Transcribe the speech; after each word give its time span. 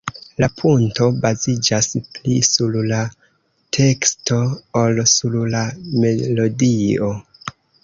La 0.43 0.47
"punto" 0.59 1.09
baziĝas 1.25 1.89
pli 2.15 2.37
sur 2.47 2.79
la 2.93 3.03
teksto 3.79 4.41
ol 4.83 5.05
sur 5.15 5.39
la 5.55 5.63
melodio. 5.93 7.15